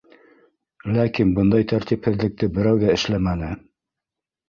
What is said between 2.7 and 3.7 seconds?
ҙә эшләмәне.